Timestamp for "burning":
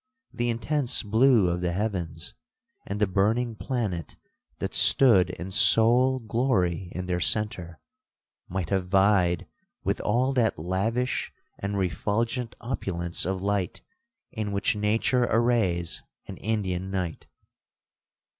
3.05-3.53